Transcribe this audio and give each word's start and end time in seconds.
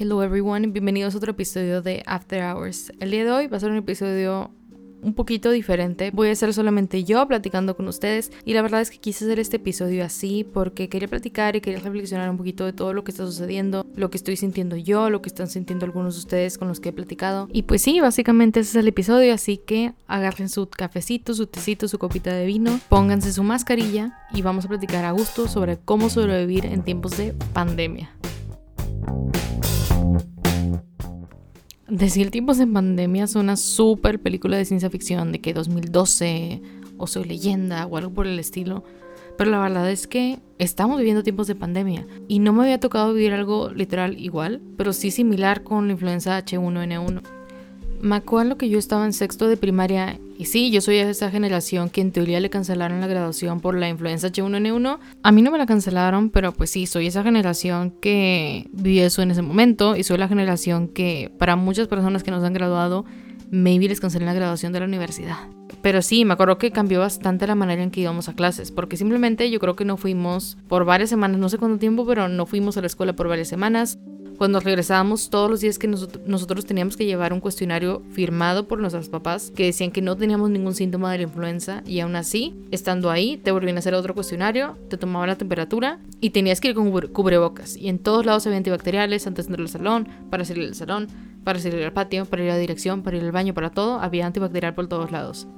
Hello 0.00 0.22
everyone, 0.22 0.68
bienvenidos 0.68 1.14
a 1.14 1.16
otro 1.16 1.32
episodio 1.32 1.82
de 1.82 2.04
After 2.06 2.40
Hours. 2.40 2.92
El 3.00 3.10
día 3.10 3.24
de 3.24 3.32
hoy 3.32 3.48
va 3.48 3.56
a 3.56 3.60
ser 3.60 3.72
un 3.72 3.78
episodio 3.78 4.52
un 5.02 5.12
poquito 5.12 5.50
diferente. 5.50 6.12
Voy 6.12 6.28
a 6.28 6.36
ser 6.36 6.54
solamente 6.54 7.02
yo 7.02 7.26
platicando 7.26 7.76
con 7.76 7.88
ustedes 7.88 8.30
y 8.44 8.54
la 8.54 8.62
verdad 8.62 8.80
es 8.80 8.92
que 8.92 8.98
quise 8.98 9.24
hacer 9.24 9.40
este 9.40 9.56
episodio 9.56 10.04
así 10.04 10.46
porque 10.54 10.88
quería 10.88 11.08
platicar 11.08 11.56
y 11.56 11.60
quería 11.60 11.80
reflexionar 11.80 12.30
un 12.30 12.36
poquito 12.36 12.64
de 12.64 12.72
todo 12.72 12.92
lo 12.92 13.02
que 13.02 13.10
está 13.10 13.26
sucediendo, 13.26 13.84
lo 13.96 14.08
que 14.08 14.18
estoy 14.18 14.36
sintiendo 14.36 14.76
yo, 14.76 15.10
lo 15.10 15.20
que 15.20 15.30
están 15.30 15.48
sintiendo 15.48 15.84
algunos 15.84 16.14
de 16.14 16.20
ustedes 16.20 16.58
con 16.58 16.68
los 16.68 16.78
que 16.78 16.90
he 16.90 16.92
platicado. 16.92 17.48
Y 17.52 17.62
pues 17.62 17.82
sí, 17.82 17.98
básicamente 17.98 18.60
ese 18.60 18.70
es 18.70 18.76
el 18.76 18.86
episodio, 18.86 19.34
así 19.34 19.56
que 19.56 19.94
agarren 20.06 20.48
su 20.48 20.68
cafecito, 20.68 21.34
su 21.34 21.48
tecito, 21.48 21.88
su 21.88 21.98
copita 21.98 22.32
de 22.32 22.46
vino, 22.46 22.78
pónganse 22.88 23.32
su 23.32 23.42
mascarilla 23.42 24.16
y 24.32 24.42
vamos 24.42 24.64
a 24.64 24.68
platicar 24.68 25.04
a 25.04 25.10
gusto 25.10 25.48
sobre 25.48 25.76
cómo 25.76 26.08
sobrevivir 26.08 26.66
en 26.66 26.84
tiempos 26.84 27.16
de 27.16 27.34
pandemia. 27.52 28.12
Decir 31.88 32.30
tiempos 32.30 32.60
en 32.60 32.74
pandemia 32.74 33.24
es 33.24 33.34
una 33.34 33.56
super 33.56 34.20
película 34.20 34.58
de 34.58 34.66
ciencia 34.66 34.90
ficción 34.90 35.32
de 35.32 35.40
que 35.40 35.54
2012 35.54 36.60
o 36.98 37.06
Soy 37.06 37.24
leyenda 37.24 37.86
o 37.86 37.96
algo 37.96 38.12
por 38.12 38.26
el 38.26 38.38
estilo. 38.38 38.84
Pero 39.38 39.50
la 39.50 39.58
verdad 39.58 39.90
es 39.90 40.06
que 40.06 40.38
estamos 40.58 40.98
viviendo 40.98 41.22
tiempos 41.22 41.46
de 41.46 41.54
pandemia 41.54 42.06
y 42.26 42.40
no 42.40 42.52
me 42.52 42.64
había 42.64 42.78
tocado 42.78 43.14
vivir 43.14 43.32
algo 43.32 43.70
literal 43.70 44.18
igual, 44.18 44.60
pero 44.76 44.92
sí 44.92 45.10
similar 45.10 45.62
con 45.62 45.86
la 45.86 45.92
influenza 45.94 46.38
H1N1. 46.44 47.37
Me 48.00 48.14
acuerdo 48.14 48.56
que 48.56 48.68
yo 48.68 48.78
estaba 48.78 49.04
en 49.04 49.12
sexto 49.12 49.48
de 49.48 49.56
primaria 49.56 50.20
y 50.38 50.44
sí, 50.44 50.70
yo 50.70 50.80
soy 50.80 50.96
de 50.96 51.10
esa 51.10 51.30
generación 51.30 51.90
que 51.90 52.00
en 52.00 52.12
teoría 52.12 52.38
le 52.38 52.48
cancelaron 52.48 53.00
la 53.00 53.08
graduación 53.08 53.60
por 53.60 53.76
la 53.76 53.88
influenza 53.88 54.28
H1N1. 54.28 54.98
A 55.24 55.32
mí 55.32 55.42
no 55.42 55.50
me 55.50 55.58
la 55.58 55.66
cancelaron, 55.66 56.30
pero 56.30 56.52
pues 56.52 56.70
sí, 56.70 56.86
soy 56.86 57.08
esa 57.08 57.24
generación 57.24 57.90
que 58.00 58.68
vivió 58.72 59.04
eso 59.04 59.20
en 59.22 59.32
ese 59.32 59.42
momento 59.42 59.96
y 59.96 60.04
soy 60.04 60.16
la 60.16 60.28
generación 60.28 60.86
que 60.86 61.32
para 61.38 61.56
muchas 61.56 61.88
personas 61.88 62.22
que 62.22 62.30
nos 62.30 62.44
han 62.44 62.52
graduado, 62.52 63.04
maybe 63.50 63.88
les 63.88 63.98
cancelé 63.98 64.26
la 64.26 64.34
graduación 64.34 64.72
de 64.72 64.78
la 64.78 64.86
universidad. 64.86 65.38
Pero 65.82 66.00
sí, 66.00 66.24
me 66.24 66.34
acuerdo 66.34 66.58
que 66.58 66.70
cambió 66.70 67.00
bastante 67.00 67.46
la 67.46 67.54
manera 67.54 67.82
en 67.82 67.90
que 67.90 68.00
íbamos 68.00 68.28
a 68.28 68.34
clases, 68.34 68.70
porque 68.70 68.96
simplemente 68.96 69.50
yo 69.50 69.58
creo 69.58 69.74
que 69.74 69.84
no 69.84 69.96
fuimos 69.96 70.56
por 70.68 70.84
varias 70.84 71.10
semanas, 71.10 71.38
no 71.38 71.48
sé 71.48 71.58
cuánto 71.58 71.78
tiempo, 71.78 72.06
pero 72.06 72.28
no 72.28 72.46
fuimos 72.46 72.76
a 72.76 72.80
la 72.80 72.86
escuela 72.86 73.14
por 73.14 73.28
varias 73.28 73.48
semanas. 73.48 73.98
Cuando 74.38 74.60
regresábamos, 74.60 75.30
todos 75.30 75.50
los 75.50 75.60
días 75.60 75.80
que 75.80 75.88
nosotros 75.88 76.64
teníamos 76.64 76.96
que 76.96 77.04
llevar 77.04 77.32
un 77.32 77.40
cuestionario 77.40 78.02
firmado 78.12 78.68
por 78.68 78.78
nuestros 78.78 79.08
papás 79.08 79.50
que 79.50 79.64
decían 79.64 79.90
que 79.90 80.00
no 80.00 80.16
teníamos 80.16 80.48
ningún 80.48 80.76
síntoma 80.76 81.10
de 81.10 81.18
la 81.18 81.24
influenza 81.24 81.82
y 81.84 81.98
aún 81.98 82.14
así, 82.14 82.54
estando 82.70 83.10
ahí, 83.10 83.36
te 83.36 83.50
volvían 83.50 83.74
a 83.74 83.80
hacer 83.80 83.94
otro 83.94 84.14
cuestionario, 84.14 84.78
te 84.88 84.96
tomaban 84.96 85.28
la 85.28 85.34
temperatura 85.34 85.98
y 86.20 86.30
tenías 86.30 86.60
que 86.60 86.68
ir 86.68 86.76
con 86.76 86.88
cubrebocas. 87.08 87.76
Y 87.76 87.88
en 87.88 87.98
todos 87.98 88.24
lados 88.24 88.46
había 88.46 88.58
antibacteriales 88.58 89.26
antes 89.26 89.46
de 89.46 89.54
entrar 89.54 89.64
al 89.64 89.70
salón, 89.70 90.08
para 90.30 90.44
salir 90.44 90.66
del 90.66 90.76
salón, 90.76 91.08
para 91.42 91.58
salir 91.58 91.82
al 91.82 91.92
patio, 91.92 92.24
para 92.24 92.44
ir 92.44 92.50
a 92.50 92.54
la 92.54 92.60
dirección, 92.60 93.02
para 93.02 93.16
ir 93.16 93.24
al 93.24 93.32
baño, 93.32 93.54
para 93.54 93.70
todo, 93.70 93.98
había 93.98 94.24
antibacterial 94.24 94.72
por 94.72 94.86
todos 94.86 95.10
lados. 95.10 95.48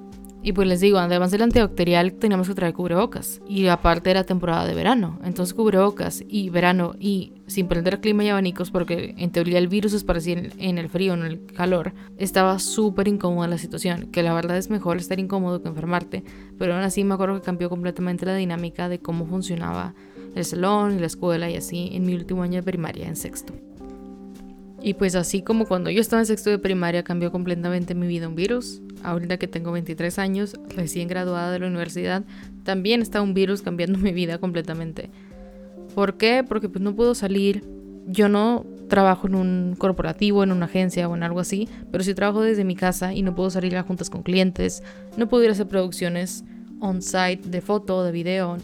Y 0.43 0.53
pues 0.53 0.67
les 0.67 0.81
digo, 0.81 0.99
además 0.99 1.31
del 1.31 1.43
antibacterial 1.43 2.15
teníamos 2.15 2.49
que 2.49 2.55
traer 2.55 2.73
cubrebocas. 2.73 3.43
Y 3.47 3.67
aparte 3.67 4.11
era 4.11 4.25
temporada 4.25 4.67
de 4.67 4.75
verano. 4.75 5.19
Entonces 5.23 5.53
cubrebocas 5.55 6.25
y 6.27 6.49
verano 6.49 6.95
y 6.99 7.33
sin 7.47 7.69
prender 7.69 8.01
clima 8.01 8.25
y 8.25 8.29
abanicos 8.29 8.71
porque 8.71 9.15
en 9.19 9.31
teoría 9.33 9.59
el 9.59 9.69
virus 9.69 9.93
es 9.93 10.05
en, 10.27 10.53
en 10.59 10.79
el 10.79 10.89
frío, 10.89 11.13
en 11.13 11.25
el 11.25 11.45
calor. 11.45 11.93
Estaba 12.17 12.59
súper 12.59 13.09
incómoda 13.09 13.49
la 13.49 13.59
situación. 13.59 14.11
Que 14.11 14.23
la 14.23 14.33
verdad 14.33 14.57
es 14.57 14.71
mejor 14.71 14.97
estar 14.97 15.19
incómodo 15.19 15.63
que 15.63 15.69
enfermarte. 15.69 16.25
Pero 16.59 16.75
aún 16.75 16.85
así 16.85 17.05
me 17.05 17.15
acuerdo 17.15 17.35
que 17.35 17.43
cambió 17.43 17.69
completamente 17.69 18.25
la 18.25 18.35
dinámica 18.35 18.89
de 18.89 18.99
cómo 18.99 19.27
funcionaba 19.27 19.95
el 20.35 20.45
salón 20.45 20.97
y 20.97 21.01
la 21.01 21.07
escuela 21.07 21.51
y 21.51 21.57
así 21.57 21.91
en 21.93 22.07
mi 22.07 22.15
último 22.15 22.43
año 22.43 22.57
de 22.57 22.63
primaria, 22.63 23.07
en 23.07 23.17
sexto. 23.17 23.53
Y 24.83 24.95
pues 24.95 25.15
así 25.15 25.43
como 25.43 25.67
cuando 25.67 25.91
yo 25.91 26.01
estaba 26.01 26.21
en 26.21 26.27
sexto 26.27 26.49
de 26.49 26.59
primaria 26.59 27.03
cambió 27.03 27.31
completamente 27.31 27.95
mi 27.95 28.07
vida 28.07 28.29
un 28.29 28.35
virus, 28.35 28.81
ahorita 29.03 29.37
que 29.37 29.47
tengo 29.47 29.73
23 29.73 30.19
años, 30.19 30.57
recién 30.69 31.07
graduada 31.07 31.53
de 31.53 31.59
la 31.59 31.67
universidad, 31.67 32.25
también 32.65 33.03
está 33.03 33.21
un 33.21 33.35
virus 33.35 33.63
cambiando 33.63 33.99
mi 34.01 34.13
vida 34.13 34.39
completamente. 34.39 35.11
¿Por 35.95 36.17
qué? 36.17 36.45
Porque 36.47 36.69
pues 36.69 36.83
no 36.83 36.95
puedo 36.95 37.15
salir. 37.15 37.65
Yo 38.07 38.29
no 38.29 38.65
trabajo 38.89 39.27
en 39.27 39.35
un 39.35 39.77
corporativo, 39.77 40.43
en 40.43 40.53
una 40.53 40.67
agencia 40.67 41.09
o 41.09 41.15
en 41.15 41.23
algo 41.23 41.41
así, 41.41 41.69
pero 41.93 42.03
sí 42.03 42.15
trabajo 42.15 42.41
desde 42.41 42.65
mi 42.65 42.75
casa 42.75 43.13
y 43.15 43.23
no 43.23 43.35
puedo 43.35 43.51
salir 43.51 43.77
a 43.77 43.83
juntas 43.83 44.11
con 44.11 44.23
clientes, 44.23 44.83
no 45.17 45.29
puedo 45.29 45.45
ir 45.45 45.51
a 45.51 45.53
hacer 45.53 45.69
producciones 45.69 46.45
on-site 46.81 47.49
de 47.49 47.61
foto, 47.61 48.03
de 48.03 48.13
video. 48.13 48.57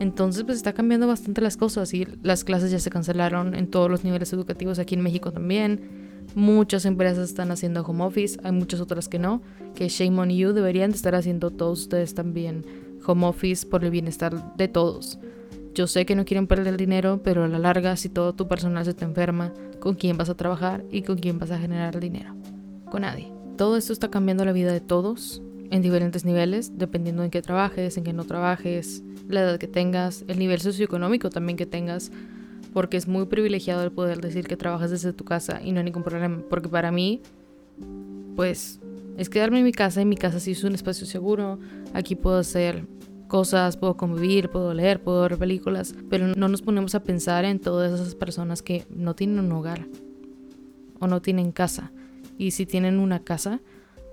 Entonces 0.00 0.44
pues 0.44 0.56
está 0.56 0.72
cambiando 0.72 1.06
bastante 1.06 1.40
las 1.40 1.56
cosas 1.56 1.92
y 1.92 2.06
las 2.22 2.44
clases 2.44 2.70
ya 2.70 2.78
se 2.78 2.90
cancelaron 2.90 3.54
en 3.54 3.68
todos 3.68 3.90
los 3.90 4.04
niveles 4.04 4.32
educativos 4.32 4.78
aquí 4.78 4.94
en 4.94 5.02
México 5.02 5.32
también. 5.32 6.08
Muchas 6.34 6.84
empresas 6.84 7.28
están 7.30 7.50
haciendo 7.50 7.82
home 7.82 8.04
office, 8.04 8.38
hay 8.44 8.52
muchas 8.52 8.80
otras 8.80 9.08
que 9.08 9.18
no, 9.18 9.42
que 9.74 9.88
shame 9.88 10.18
on 10.20 10.30
you, 10.30 10.52
deberían 10.52 10.90
de 10.90 10.96
estar 10.96 11.14
haciendo 11.14 11.50
todos 11.50 11.80
ustedes 11.80 12.14
también 12.14 12.64
home 13.04 13.26
office 13.26 13.66
por 13.66 13.84
el 13.84 13.90
bienestar 13.90 14.56
de 14.56 14.68
todos. 14.68 15.18
Yo 15.74 15.86
sé 15.86 16.06
que 16.06 16.14
no 16.14 16.24
quieren 16.24 16.46
perder 16.46 16.68
el 16.68 16.76
dinero, 16.76 17.20
pero 17.22 17.44
a 17.44 17.48
la 17.48 17.58
larga, 17.58 17.96
si 17.96 18.08
todo 18.08 18.34
tu 18.34 18.48
personal 18.48 18.84
se 18.84 18.94
te 18.94 19.04
enferma, 19.04 19.52
¿con 19.80 19.94
quién 19.94 20.16
vas 20.16 20.28
a 20.28 20.36
trabajar 20.36 20.84
y 20.90 21.02
con 21.02 21.18
quién 21.18 21.38
vas 21.38 21.50
a 21.50 21.58
generar 21.58 21.98
dinero? 22.00 22.34
Con 22.90 23.02
nadie. 23.02 23.32
Todo 23.56 23.76
esto 23.76 23.92
está 23.92 24.10
cambiando 24.10 24.44
la 24.44 24.52
vida 24.52 24.72
de 24.72 24.80
todos 24.80 25.42
en 25.70 25.82
diferentes 25.82 26.24
niveles, 26.24 26.78
dependiendo 26.78 27.22
en 27.22 27.30
qué 27.30 27.42
trabajes, 27.42 27.96
en 27.96 28.04
qué 28.04 28.12
no 28.12 28.24
trabajes, 28.24 29.02
la 29.28 29.40
edad 29.40 29.58
que 29.58 29.68
tengas, 29.68 30.24
el 30.28 30.38
nivel 30.38 30.60
socioeconómico 30.60 31.30
también 31.30 31.56
que 31.56 31.66
tengas 31.66 32.10
porque 32.72 32.96
es 32.96 33.08
muy 33.08 33.26
privilegiado 33.26 33.82
el 33.82 33.92
poder 33.92 34.20
decir 34.20 34.46
que 34.46 34.56
trabajas 34.56 34.90
desde 34.90 35.12
tu 35.12 35.24
casa 35.24 35.60
y 35.62 35.72
no 35.72 35.78
hay 35.78 35.84
ningún 35.84 36.02
problema, 36.02 36.42
porque 36.48 36.68
para 36.68 36.90
mí, 36.90 37.22
pues, 38.36 38.80
es 39.16 39.28
quedarme 39.28 39.58
en 39.58 39.64
mi 39.64 39.72
casa 39.72 40.00
y 40.00 40.04
mi 40.04 40.16
casa 40.16 40.38
sí 40.38 40.52
es 40.52 40.64
un 40.64 40.74
espacio 40.74 41.06
seguro, 41.06 41.58
aquí 41.92 42.14
puedo 42.14 42.38
hacer 42.38 42.86
cosas, 43.26 43.76
puedo 43.76 43.96
convivir, 43.96 44.48
puedo 44.48 44.74
leer, 44.74 45.02
puedo 45.02 45.22
ver 45.22 45.36
películas, 45.38 45.94
pero 46.08 46.28
no 46.28 46.48
nos 46.48 46.62
ponemos 46.62 46.94
a 46.94 47.02
pensar 47.02 47.44
en 47.44 47.58
todas 47.58 48.00
esas 48.00 48.14
personas 48.14 48.62
que 48.62 48.84
no 48.90 49.14
tienen 49.14 49.40
un 49.40 49.52
hogar 49.52 49.86
o 50.98 51.06
no 51.06 51.20
tienen 51.20 51.52
casa. 51.52 51.92
Y 52.38 52.52
si 52.52 52.64
tienen 52.64 52.98
una 52.98 53.24
casa, 53.24 53.60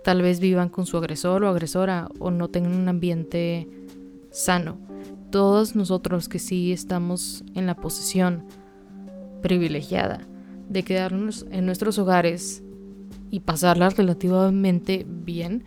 tal 0.06 0.22
vez 0.22 0.40
vivan 0.40 0.70
con 0.70 0.86
su 0.86 0.96
agresor 0.96 1.44
o 1.44 1.50
agresora 1.50 2.08
o 2.20 2.32
no 2.32 2.48
tengan 2.48 2.76
un 2.76 2.88
ambiente 2.88 3.68
sano 4.32 4.78
todos 5.36 5.76
nosotros 5.76 6.30
que 6.30 6.40
sí 6.40 6.72
estamos 6.72 7.44
en 7.56 7.66
la 7.66 7.76
posición 7.76 8.46
privilegiada 9.42 10.26
de 10.70 10.84
quedarnos 10.84 11.46
en 11.52 11.66
nuestros 11.66 12.00
hogares 12.00 12.64
y 13.32 13.42
pasarla 13.42 13.90
relativamente 13.90 15.06
bien, 15.06 15.66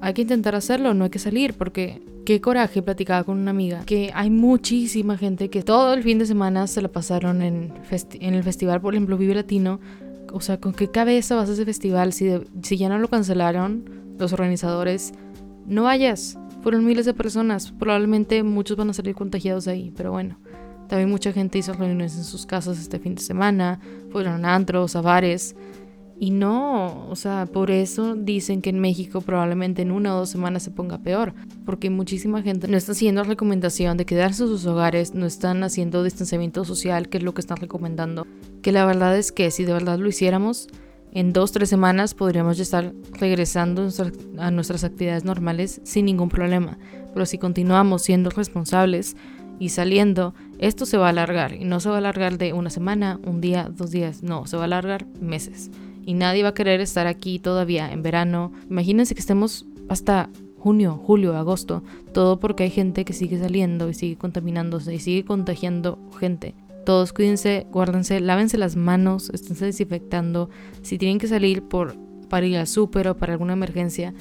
hay 0.00 0.14
que 0.14 0.22
intentar 0.22 0.54
hacerlo, 0.54 0.94
no 0.94 1.04
hay 1.04 1.10
que 1.10 1.18
salir, 1.18 1.52
porque 1.52 2.02
qué 2.24 2.40
coraje 2.40 2.80
platicaba 2.80 3.24
con 3.24 3.38
una 3.38 3.50
amiga 3.50 3.84
que 3.84 4.12
hay 4.14 4.30
muchísima 4.30 5.18
gente 5.18 5.50
que 5.50 5.62
todo 5.62 5.92
el 5.92 6.02
fin 6.02 6.18
de 6.18 6.24
semana 6.24 6.66
se 6.66 6.80
la 6.80 6.88
pasaron 6.88 7.42
en, 7.42 7.74
en 7.90 8.34
el 8.34 8.42
festival, 8.42 8.80
por 8.80 8.94
ejemplo, 8.94 9.18
Vive 9.18 9.34
Latino. 9.34 9.78
O 10.32 10.40
sea, 10.40 10.58
¿con 10.58 10.72
qué 10.72 10.90
cabeza 10.90 11.36
vas 11.36 11.48
a 11.48 11.52
ese 11.52 11.64
festival 11.64 12.12
si, 12.12 12.30
si 12.62 12.76
ya 12.76 12.88
no 12.88 12.98
lo 12.98 13.08
cancelaron 13.08 13.84
los 14.18 14.32
organizadores? 14.32 15.12
No 15.66 15.84
vayas, 15.84 16.38
fueron 16.62 16.84
miles 16.84 17.06
de 17.06 17.14
personas, 17.14 17.72
probablemente 17.72 18.42
muchos 18.42 18.76
van 18.76 18.90
a 18.90 18.94
salir 18.94 19.14
contagiados 19.14 19.68
ahí, 19.68 19.92
pero 19.96 20.12
bueno. 20.12 20.38
También 20.88 21.08
mucha 21.08 21.32
gente 21.32 21.58
hizo 21.58 21.72
reuniones 21.72 22.16
en 22.16 22.24
sus 22.24 22.44
casas 22.44 22.78
este 22.78 22.98
fin 22.98 23.14
de 23.14 23.22
semana, 23.22 23.80
fueron 24.10 24.44
antros, 24.44 24.94
a 24.94 25.00
bares. 25.00 25.56
Y 26.22 26.30
no, 26.30 27.08
o 27.08 27.16
sea, 27.16 27.46
por 27.46 27.72
eso 27.72 28.14
dicen 28.14 28.62
que 28.62 28.70
en 28.70 28.78
México 28.78 29.22
probablemente 29.22 29.82
en 29.82 29.90
una 29.90 30.14
o 30.14 30.20
dos 30.20 30.28
semanas 30.28 30.62
se 30.62 30.70
ponga 30.70 30.98
peor, 30.98 31.34
porque 31.66 31.90
muchísima 31.90 32.42
gente 32.42 32.68
no 32.68 32.76
está 32.76 32.92
haciendo 32.92 33.24
recomendación 33.24 33.96
de 33.96 34.06
quedarse 34.06 34.44
en 34.44 34.48
sus 34.48 34.64
hogares, 34.66 35.16
no 35.16 35.26
están 35.26 35.64
haciendo 35.64 36.04
distanciamiento 36.04 36.64
social, 36.64 37.08
que 37.08 37.18
es 37.18 37.24
lo 37.24 37.34
que 37.34 37.40
están 37.40 37.56
recomendando. 37.56 38.24
Que 38.62 38.70
la 38.70 38.86
verdad 38.86 39.18
es 39.18 39.32
que 39.32 39.50
si 39.50 39.64
de 39.64 39.72
verdad 39.72 39.98
lo 39.98 40.08
hiciéramos, 40.08 40.68
en 41.10 41.32
dos, 41.32 41.50
tres 41.50 41.68
semanas 41.68 42.14
podríamos 42.14 42.56
ya 42.56 42.62
estar 42.62 42.92
regresando 43.18 43.88
a 44.38 44.52
nuestras 44.52 44.84
actividades 44.84 45.24
normales 45.24 45.80
sin 45.82 46.04
ningún 46.04 46.28
problema. 46.28 46.78
Pero 47.12 47.26
si 47.26 47.38
continuamos 47.38 48.02
siendo 48.02 48.30
responsables 48.30 49.16
y 49.58 49.70
saliendo, 49.70 50.34
esto 50.60 50.86
se 50.86 50.98
va 50.98 51.06
a 51.06 51.10
alargar. 51.10 51.52
Y 51.54 51.64
no 51.64 51.80
se 51.80 51.88
va 51.88 51.96
a 51.96 51.98
alargar 51.98 52.38
de 52.38 52.52
una 52.52 52.70
semana, 52.70 53.18
un 53.24 53.40
día, 53.40 53.68
dos 53.76 53.90
días. 53.90 54.22
No, 54.22 54.46
se 54.46 54.56
va 54.56 54.62
a 54.62 54.66
alargar 54.66 55.04
meses. 55.20 55.72
Y 56.04 56.14
nadie 56.14 56.42
va 56.42 56.50
a 56.50 56.54
querer 56.54 56.80
estar 56.80 57.06
aquí 57.06 57.38
todavía 57.38 57.92
en 57.92 58.02
verano. 58.02 58.52
Imagínense 58.68 59.14
que 59.14 59.20
estemos 59.20 59.66
hasta 59.88 60.30
junio, 60.58 61.00
julio, 61.04 61.36
agosto. 61.36 61.82
Todo 62.12 62.38
porque 62.38 62.64
hay 62.64 62.70
gente 62.70 63.04
que 63.04 63.12
sigue 63.12 63.38
saliendo 63.38 63.88
y 63.88 63.94
sigue 63.94 64.16
contaminándose 64.16 64.94
y 64.94 64.98
sigue 64.98 65.24
contagiando 65.24 65.98
gente. 66.18 66.54
Todos 66.84 67.12
cuídense, 67.12 67.66
guárdense, 67.70 68.20
lávense 68.20 68.58
las 68.58 68.76
manos, 68.76 69.30
esténse 69.30 69.66
desinfectando. 69.66 70.50
Si 70.82 70.98
tienen 70.98 71.18
que 71.18 71.28
salir 71.28 71.62
por, 71.62 71.96
para 72.28 72.46
ir 72.46 72.56
al 72.56 72.66
súper 72.66 73.08
o 73.08 73.16
para 73.16 73.32
alguna 73.32 73.52
emergencia, 73.52 74.14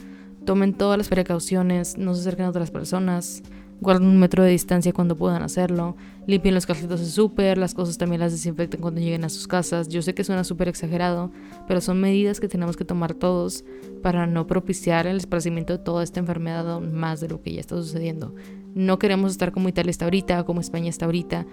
tomen 0.45 0.73
todas 0.73 0.97
las 0.97 1.07
precauciones, 1.07 1.97
no 1.97 2.13
se 2.13 2.21
acerquen 2.21 2.45
a 2.45 2.49
otras 2.49 2.71
personas, 2.71 3.43
guarden 3.81 4.07
un 4.07 4.19
metro 4.19 4.43
de 4.43 4.51
distancia 4.51 4.93
cuando 4.93 5.17
puedan 5.17 5.41
hacerlo, 5.41 5.97
limpien 6.27 6.53
los 6.53 6.67
carritos 6.67 6.99
de 6.99 7.07
súper, 7.07 7.57
las 7.57 7.73
cosas 7.73 7.97
también 7.97 8.21
las 8.21 8.31
desinfecten 8.31 8.79
cuando 8.79 9.01
lleguen 9.01 9.25
a 9.25 9.29
sus 9.29 9.47
casas. 9.47 9.89
Yo 9.89 10.03
sé 10.03 10.13
que 10.13 10.23
suena 10.23 10.43
súper 10.43 10.67
exagerado, 10.67 11.31
pero 11.67 11.81
son 11.81 11.99
medidas 11.99 12.39
que 12.39 12.47
tenemos 12.47 12.77
que 12.77 12.85
tomar 12.85 13.15
todos 13.15 13.65
para 14.03 14.27
no 14.27 14.45
propiciar 14.45 15.07
el 15.07 15.17
esparcimiento 15.17 15.73
de 15.73 15.83
toda 15.83 16.03
esta 16.03 16.19
enfermedad 16.19 16.79
más 16.79 17.19
de 17.21 17.29
lo 17.29 17.41
que 17.41 17.53
ya 17.53 17.59
está 17.59 17.75
sucediendo. 17.75 18.35
No 18.75 18.99
queremos 18.99 19.31
estar 19.31 19.51
como 19.51 19.67
Italia 19.67 19.89
está 19.89 20.05
ahorita, 20.05 20.43
como 20.43 20.61
España 20.61 20.89
está 20.89 21.05
ahorita. 21.05 21.47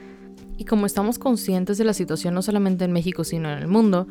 Y 0.58 0.66
como 0.66 0.86
estamos 0.86 1.18
conscientes 1.18 1.78
de 1.78 1.84
la 1.84 1.94
situación 1.94 2.34
no 2.34 2.42
solamente 2.42 2.84
en 2.84 2.92
México, 2.92 3.24
sino 3.24 3.50
en 3.50 3.58
el 3.58 3.68
mundo, 3.68 4.06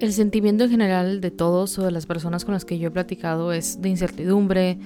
el 0.00 0.14
sentimiento 0.14 0.64
en 0.64 0.70
general 0.70 1.20
de 1.20 1.30
todos 1.30 1.78
o 1.78 1.84
de 1.84 1.90
las 1.90 2.06
personas 2.06 2.46
con 2.46 2.54
las 2.54 2.64
que 2.64 2.78
yo 2.78 2.88
he 2.88 2.90
platicado 2.90 3.52
es 3.52 3.82
de 3.82 3.90
incertidumbre, 3.90 4.78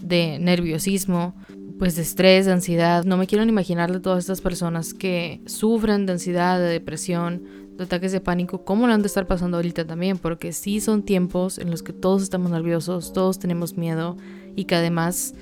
de 0.00 0.38
nerviosismo, 0.38 1.34
pues 1.78 1.96
de 1.96 2.02
estrés, 2.02 2.46
de 2.46 2.52
ansiedad. 2.52 3.04
No 3.04 3.16
me 3.16 3.26
quiero 3.26 3.44
ni 3.44 3.50
imaginar 3.50 3.90
de 3.92 4.00
todas 4.00 4.20
estas 4.20 4.40
personas 4.40 4.94
que 4.94 5.40
sufren 5.46 6.06
de 6.06 6.12
ansiedad, 6.12 6.58
de 6.58 6.66
depresión, 6.66 7.42
de 7.76 7.84
ataques 7.84 8.12
de 8.12 8.20
pánico, 8.20 8.64
cómo 8.64 8.86
lo 8.86 8.92
han 8.92 9.00
de 9.00 9.08
estar 9.08 9.26
pasando 9.26 9.56
ahorita 9.56 9.86
también, 9.86 10.18
porque 10.18 10.52
sí 10.52 10.80
son 10.80 11.02
tiempos 11.02 11.58
en 11.58 11.70
los 11.70 11.82
que 11.82 11.94
todos 11.94 12.22
estamos 12.22 12.50
nerviosos, 12.50 13.12
todos 13.12 13.38
tenemos 13.38 13.76
miedo 13.76 14.16
y 14.54 14.64
que 14.64 14.74
además 14.74 15.34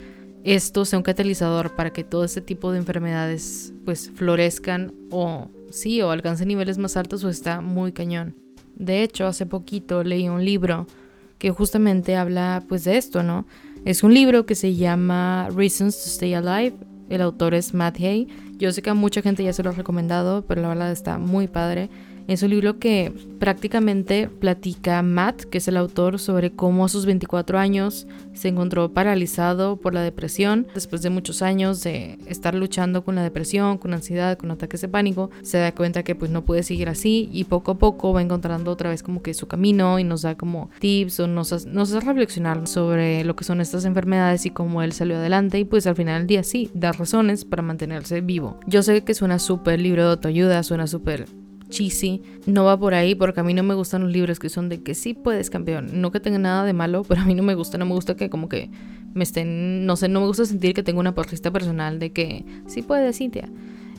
esto 0.44 0.84
sea 0.84 0.98
un 0.98 1.02
catalizador 1.02 1.74
para 1.74 1.92
que 1.92 2.04
todo 2.04 2.24
este 2.24 2.40
tipo 2.40 2.70
de 2.70 2.78
enfermedades 2.78 3.72
pues 3.84 4.10
florezcan 4.14 4.94
o 5.10 5.50
sí 5.70 6.00
o 6.02 6.10
alcancen 6.10 6.48
niveles 6.48 6.78
más 6.78 6.96
altos 6.96 7.24
o 7.24 7.28
está 7.28 7.60
muy 7.60 7.92
cañón. 7.92 8.36
De 8.76 9.02
hecho, 9.02 9.26
hace 9.26 9.44
poquito 9.44 10.04
leí 10.04 10.28
un 10.28 10.44
libro 10.44 10.86
que 11.38 11.50
justamente 11.50 12.16
habla 12.16 12.62
pues 12.68 12.84
de 12.84 12.96
esto, 12.96 13.22
¿no? 13.22 13.46
Es 13.84 14.02
un 14.02 14.12
libro 14.12 14.44
que 14.44 14.54
se 14.54 14.74
llama 14.74 15.48
Reasons 15.54 15.96
to 15.96 16.10
Stay 16.10 16.34
Alive. 16.34 16.76
El 17.08 17.22
autor 17.22 17.54
es 17.54 17.74
Matt 17.74 17.98
Hay. 18.00 18.28
Yo 18.58 18.72
sé 18.72 18.82
que 18.82 18.90
a 18.90 18.94
mucha 18.94 19.22
gente 19.22 19.44
ya 19.44 19.52
se 19.52 19.62
lo 19.62 19.70
ha 19.70 19.72
recomendado, 19.72 20.44
pero 20.46 20.60
la 20.60 20.68
verdad 20.68 20.92
está 20.92 21.18
muy 21.18 21.48
padre. 21.48 21.88
Es 22.28 22.42
un 22.42 22.50
libro 22.50 22.78
que 22.78 23.10
prácticamente 23.38 24.28
platica 24.28 25.00
Matt, 25.00 25.44
que 25.44 25.56
es 25.56 25.68
el 25.68 25.78
autor, 25.78 26.18
sobre 26.18 26.50
cómo 26.50 26.84
a 26.84 26.90
sus 26.90 27.06
24 27.06 27.58
años 27.58 28.06
se 28.34 28.48
encontró 28.48 28.92
paralizado 28.92 29.78
por 29.78 29.94
la 29.94 30.02
depresión. 30.02 30.66
Después 30.74 31.00
de 31.00 31.08
muchos 31.08 31.40
años 31.40 31.82
de 31.82 32.18
estar 32.26 32.54
luchando 32.54 33.02
con 33.02 33.14
la 33.14 33.22
depresión, 33.22 33.78
con 33.78 33.94
ansiedad, 33.94 34.36
con 34.36 34.50
ataques 34.50 34.82
de 34.82 34.88
pánico, 34.88 35.30
se 35.40 35.56
da 35.56 35.72
cuenta 35.72 36.02
que 36.02 36.14
pues 36.14 36.30
no 36.30 36.44
puede 36.44 36.62
seguir 36.64 36.90
así 36.90 37.30
y 37.32 37.44
poco 37.44 37.70
a 37.70 37.78
poco 37.78 38.12
va 38.12 38.20
encontrando 38.20 38.72
otra 38.72 38.90
vez 38.90 39.02
como 39.02 39.22
que 39.22 39.32
su 39.32 39.48
camino 39.48 39.98
y 39.98 40.04
nos 40.04 40.20
da 40.20 40.36
como 40.36 40.68
tips 40.80 41.20
o 41.20 41.28
nos, 41.28 41.50
hace 41.54 42.00
reflexionar 42.00 42.66
sobre 42.66 43.24
lo 43.24 43.36
que 43.36 43.44
son 43.44 43.62
estas 43.62 43.86
enfermedades 43.86 44.44
y 44.44 44.50
cómo 44.50 44.82
él 44.82 44.92
salió 44.92 45.16
adelante 45.16 45.60
y 45.60 45.64
pues 45.64 45.86
al 45.86 45.96
final 45.96 46.18
del 46.18 46.26
día 46.26 46.42
sí, 46.42 46.70
da 46.74 46.92
razones 46.92 47.46
para 47.46 47.62
mantenerse 47.62 48.20
vivo. 48.20 48.60
Yo 48.66 48.82
sé 48.82 49.02
que 49.02 49.14
suena 49.14 49.38
súper 49.38 49.80
libro 49.80 50.02
de 50.04 50.10
autoayuda, 50.10 50.62
suena 50.62 50.86
súper 50.86 51.24
cheesy. 51.68 52.22
No 52.46 52.64
va 52.64 52.78
por 52.78 52.94
ahí 52.94 53.14
porque 53.14 53.40
a 53.40 53.42
mí 53.44 53.54
no 53.54 53.62
me 53.62 53.74
gustan 53.74 54.02
los 54.02 54.12
libros 54.12 54.38
que 54.38 54.48
son 54.48 54.68
de 54.68 54.82
que 54.82 54.94
sí 54.94 55.14
puedes 55.14 55.50
campeón. 55.50 56.00
No 56.00 56.10
que 56.10 56.20
tenga 56.20 56.38
nada 56.38 56.64
de 56.64 56.72
malo, 56.72 57.04
pero 57.04 57.22
a 57.22 57.24
mí 57.24 57.34
no 57.34 57.42
me 57.42 57.54
gusta. 57.54 57.78
No 57.78 57.86
me 57.86 57.94
gusta 57.94 58.16
que 58.16 58.30
como 58.30 58.48
que 58.48 58.70
me 59.14 59.24
estén, 59.24 59.86
no 59.86 59.96
sé, 59.96 60.08
no 60.08 60.20
me 60.20 60.26
gusta 60.26 60.44
sentir 60.44 60.74
que 60.74 60.82
tengo 60.82 61.00
una 61.00 61.14
porrista 61.14 61.50
personal 61.50 61.98
de 61.98 62.12
que 62.12 62.44
sí 62.66 62.82
puedes, 62.82 63.18
Cintia. 63.18 63.48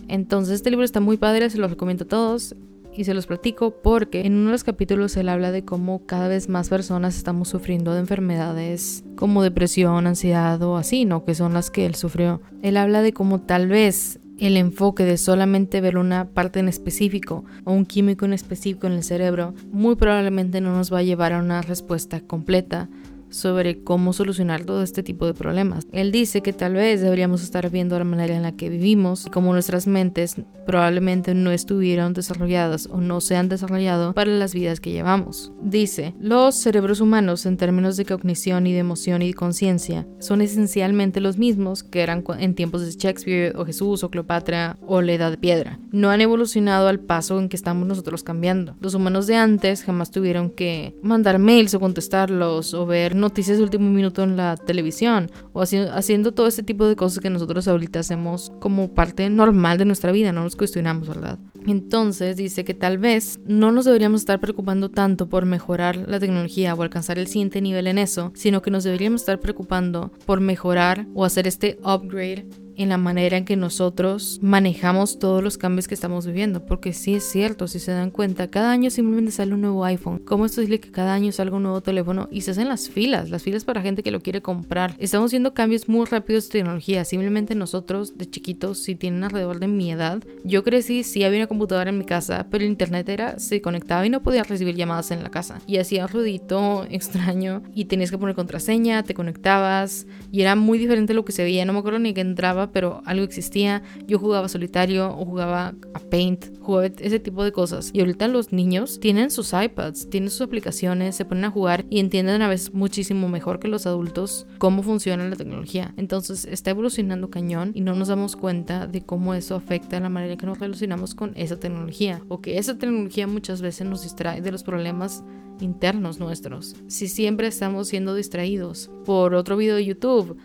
Entonces 0.07 0.56
este 0.56 0.69
libro 0.69 0.86
está 0.86 1.00
muy 1.00 1.18
padre, 1.18 1.50
se 1.50 1.57
los 1.57 1.69
recomiendo 1.69 2.06
a 2.06 2.07
todos 2.07 2.56
y 2.95 3.04
se 3.04 3.13
los 3.13 3.27
platico 3.27 3.72
porque 3.81 4.25
en 4.25 4.33
uno 4.33 4.48
de 4.48 4.51
los 4.54 4.63
capítulos 4.63 5.15
él 5.15 5.30
habla 5.30 5.51
de 5.51 5.63
cómo 5.63 6.06
cada 6.06 6.27
vez 6.27 6.50
más 6.50 6.69
personas 6.69 7.15
estamos 7.15 7.48
sufriendo 7.50 7.94
de 7.94 8.00
enfermedades 8.00 9.04
como 9.15 9.44
depresión, 9.44 10.07
ansiedad 10.07 10.62
o 10.63 10.77
así, 10.77 11.06
¿no? 11.06 11.24
Que 11.24 11.36
son 11.36 11.54
las 11.54 11.69
que 11.69 11.86
él 11.86 11.95
sufrió. 11.95 12.42
Él 12.62 12.77
habla 12.77 13.01
de 13.01 13.13
cómo 13.13 13.42
tal 13.42 13.68
vez 13.68 14.19
el 14.39 14.57
enfoque 14.57 15.03
de 15.03 15.18
solamente 15.18 15.81
ver 15.81 15.97
una 15.97 16.25
parte 16.25 16.59
en 16.59 16.68
específico 16.68 17.44
o 17.65 17.74
un 17.74 17.86
químico 17.86 18.25
en 18.25 18.33
específico 18.33 18.88
en 18.88 18.94
el 18.94 19.03
cerebro 19.03 19.53
muy 19.71 19.95
probablemente 19.95 20.62
no 20.62 20.74
nos 20.74 20.91
va 20.94 21.00
a 21.00 21.03
llevar 21.03 21.33
a 21.33 21.39
una 21.39 21.62
respuesta 21.62 22.21
completa 22.21 22.89
sobre 23.30 23.84
cómo 23.84 24.14
solucionar 24.14 24.66
todo 24.66 24.84
este 24.84 25.04
tipo 25.04 25.26
de 25.26 25.34
problemas. 25.34 25.86
Él 25.92 26.12
dice 26.12 26.42
que 26.42 26.54
tal 26.54 26.74
vez 26.74 27.02
deberíamos 27.02 27.44
estar 27.44 27.70
viendo 27.70 27.98
la 27.98 28.06
manera 28.06 28.36
en 28.36 28.44
la 28.44 28.54
que 28.54 28.70
vivimos 28.70 29.26
y 29.26 29.30
cómo 29.30 29.54
nuestras 29.54 29.88
mentes 29.88 30.36
probablemente 30.66 31.34
no 31.34 31.52
estuvieron 31.52 32.14
desarrolladas 32.14 32.88
o 32.92 33.02
no 33.02 33.22
se 33.22 33.36
han 33.36 33.50
desarrollado 33.50 34.14
para 34.14 34.31
las 34.31 34.54
vidas 34.54 34.80
que 34.80 34.92
llevamos. 34.92 35.52
Dice, 35.62 36.14
los 36.20 36.56
cerebros 36.56 37.02
humanos 37.02 37.46
en 37.46 37.58
términos 37.58 37.98
de 37.98 38.06
cognición 38.06 38.68
y 38.68 38.74
de 38.74 38.80
emoción 38.80 39.22
y 39.22 39.34
conciencia 39.34 40.06
son 40.20 40.42
esencialmente 40.42 41.22
los 41.22 41.38
mismos 41.38 41.84
que 41.84 42.02
eran 42.02 42.24
en 42.38 42.56
tiempos 42.56 42.86
de 42.86 42.92
Shakespeare 42.92 43.56
o 43.56 43.66
Jesús 43.66 44.04
o 44.04 44.10
Cleopatra 44.10 44.78
o 44.86 45.02
la 45.02 45.14
Edad 45.14 45.32
de 45.32 45.38
Piedra. 45.38 45.80
No 45.92 46.10
han 46.10 46.22
evolucionado 46.22 46.88
al 46.88 47.00
paso 47.00 47.40
en 47.40 47.50
que 47.50 47.56
estamos 47.56 47.88
nosotros 47.88 48.24
cambiando. 48.24 48.75
Los 48.80 48.94
humanos 48.94 49.28
de 49.28 49.36
antes 49.36 49.84
jamás 49.84 50.12
tuvieron 50.12 50.50
que 50.50 50.96
mandar 51.02 51.40
mails 51.40 51.74
o 51.74 51.80
contestarlos 51.80 52.74
o 52.74 52.86
ver 52.86 53.16
noticias 53.19 53.57
de 53.57 53.63
último 53.63 53.89
minuto 53.89 54.24
en 54.24 54.38
la 54.38 54.57
televisión 54.57 55.30
o 55.54 55.62
haciendo 55.62 56.33
todo 56.33 56.48
este 56.48 56.63
tipo 56.63 56.88
de 56.88 56.95
cosas 56.95 57.19
que 57.19 57.30
nosotros 57.30 57.68
ahorita 57.68 58.00
hacemos 58.00 58.51
como 58.60 58.94
parte 58.94 59.30
normal 59.30 59.77
de 59.77 59.86
nuestra 59.86 60.12
vida, 60.12 60.31
no 60.31 60.44
nos 60.44 60.56
cuestionamos, 60.56 61.07
¿verdad? 61.07 61.39
Entonces 61.68 62.38
dice 62.38 62.63
que 62.63 62.74
tal 62.74 62.98
vez 62.98 63.39
no 63.45 63.71
nos 63.71 63.86
deberíamos 63.86 64.21
estar 64.21 64.39
preocupando 64.39 64.89
tanto 64.89 65.30
por 65.30 65.45
mejorar 65.45 65.98
la 66.07 66.19
tecnología 66.19 66.74
o 66.74 66.81
alcanzar 66.81 67.19
el 67.19 67.27
siguiente 67.27 67.62
nivel 67.62 67.88
en 67.88 67.98
eso, 67.98 68.31
sino 68.33 68.62
que 68.62 68.71
nos 68.71 68.83
deberíamos 68.83 69.22
estar 69.22 69.39
preocupando 69.39 70.12
por 70.25 70.39
mejorar 70.39 71.06
o 71.13 71.25
hacer 71.25 71.48
este 71.48 71.77
upgrade 71.83 72.48
en 72.80 72.90
la 72.90 72.98
manera 72.98 73.36
en 73.36 73.44
que 73.44 73.58
nosotros 73.58 74.40
manejamos 74.42 75.20
todos 75.20 75.44
los 75.44 75.58
cambios 75.58 75.90
que 75.90 75.94
estamos 75.94 76.26
viviendo, 76.26 76.66
porque 76.66 76.94
sí 76.94 77.16
es 77.16 77.26
cierto, 77.26 77.68
si 77.68 77.78
se 77.78 77.92
dan 77.92 78.10
cuenta, 78.10 78.50
cada 78.50 78.72
año 78.72 78.90
simplemente 78.90 79.31
sale 79.31 79.54
un 79.54 79.62
nuevo 79.62 79.84
iPhone. 79.84 80.20
¿Cómo 80.20 80.46
es 80.46 80.56
posible 80.56 80.80
que 80.80 80.90
cada 80.90 81.14
año 81.14 81.34
salga 81.34 81.58
un 81.58 81.64
nuevo 81.64 81.81
teléfono 81.81 82.30
y 82.31 82.42
se 82.42 82.52
hacen 82.52 82.70
las 82.70 82.90
filas, 82.90 83.30
las 83.30 83.44
filas 83.44 83.66
para 83.66 83.81
gente 83.81 84.02
que 84.02 84.12
lo 84.12 84.22
quiere 84.22 84.42
comprar? 84.42 84.96
Estamos 84.98 85.31
viendo 85.31 85.54
cambios 85.54 85.90
muy 85.90 86.06
rápidos 86.06 86.46
de 86.46 86.60
tecnología, 86.60 87.04
simplemente 87.04 87.54
nosotros 87.54 88.18
de 88.18 88.30
chiquitos, 88.30 88.80
si 88.80 88.96
tienen 88.96 89.25
alrededor 89.25 89.60
de 89.60 89.68
mi 89.68 89.92
edad, 89.92 90.24
yo 90.46 90.64
crecí, 90.64 91.04
sí 91.04 91.25
había 91.25 91.40
una 91.40 91.48
computadora 91.48 91.90
en 91.90 91.98
mi 91.98 92.06
casa, 92.06 92.48
pero 92.50 92.64
el 92.64 92.70
internet 92.70 93.10
era, 93.10 93.40
se 93.40 93.62
conectaba 93.62 94.06
y 94.06 94.10
no 94.10 94.24
podía 94.24 94.44
recibir 94.44 94.75
llamadas 94.75 95.12
en 95.12 95.22
la 95.22 95.30
casa. 95.30 95.60
Y 95.68 95.80
hacía 95.80 96.06
un 96.06 96.12
ruidito 96.12 96.88
extraño 96.90 97.62
y 97.75 97.86
tenías 97.86 98.10
que 98.10 98.18
poner 98.18 98.36
contraseña, 98.36 99.04
te 99.04 99.14
conectabas 99.14 100.08
y 100.32 100.42
era 100.42 100.56
muy 100.56 100.78
diferente 100.78 101.14
lo 101.14 101.25
que 101.25 101.34
se 101.34 101.44
veía, 101.44 101.66
no 101.66 101.74
me 101.74 101.80
acuerdo 101.80 102.00
ni 102.00 102.14
que 102.14 102.22
entraba 102.22 102.69
pero 102.71 103.01
algo 103.06 103.24
existía. 103.24 103.83
Yo 104.07 104.19
jugaba 104.19 104.50
solitario 104.50 105.16
o 105.18 105.25
jugaba 105.25 105.75
a 105.94 106.00
Paint, 106.00 106.60
jugaba 106.60 106.88
ese 106.88 107.19
tipo 107.19 107.44
de 107.44 107.51
cosas. 107.51 107.92
Y 107.94 108.00
ahorita 108.00 108.27
los 108.27 108.51
niños 108.51 109.00
tienen 109.00 109.31
sus 109.31 109.54
iPads, 109.54 110.10
tienen 110.10 110.30
sus 110.30 110.42
aplicaciones, 110.42 111.15
se 111.15 111.25
ponen 111.25 111.46
a 111.46 111.51
jugar 111.51 111.86
y 111.89 112.00
entienden 112.00 112.41
a 112.41 112.48
veces 112.48 112.74
muchísimo 112.74 113.29
mejor 113.29 113.60
que 113.60 113.67
los 113.67 113.86
adultos 113.86 114.48
cómo 114.58 114.84
funciona 114.84 115.27
la 115.27 115.36
tecnología. 115.36 115.94
Entonces 115.98 116.46
está 116.46 116.72
evolucionando 116.72 117.29
cañón 117.29 117.72
y 117.74 117.82
no 117.82 117.96
nos 117.96 118.08
damos 118.08 118.36
cuenta 118.36 118.88
de 118.88 119.01
cómo 119.01 119.34
eso 119.34 119.55
afecta 119.55 120.00
la 120.00 120.10
manera 120.10 120.38
que 120.38 120.46
nos 120.46 120.60
relacionamos 120.60 121.15
con 121.15 121.34
esa 121.36 121.60
tecnología 121.60 122.22
o 122.27 122.41
que 122.41 122.58
esa 122.58 122.77
tecnología 122.77 123.27
muchas 123.27 123.62
veces 123.62 123.88
nos 123.88 124.03
distrae 124.03 124.41
de 124.41 124.51
los 124.51 124.63
problemas 124.63 125.24
internos 125.62 126.20
nuestros. 126.20 126.75
Si 126.88 127.08
siempre 127.08 127.48
estamos 127.48 127.88
siendo 127.89 128.15
distraídos 128.15 128.89
por 129.05 129.34
otro 129.34 129.58
video 129.58 129.75
de 129.75 129.86
YouTube, 129.86 130.38